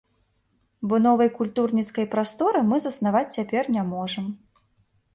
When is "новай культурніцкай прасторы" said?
1.07-2.65